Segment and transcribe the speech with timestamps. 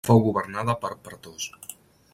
[0.07, 1.49] Fou governada per pretors.